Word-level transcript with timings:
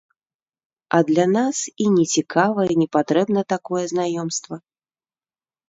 А 0.97 1.01
для 1.09 1.25
нас 1.37 1.57
і 1.85 1.91
не 1.99 2.05
цікава 2.15 2.61
і 2.77 2.79
не 2.85 2.89
патрэбна 2.99 3.45
такое 3.55 3.85
знаёмства. 3.95 4.55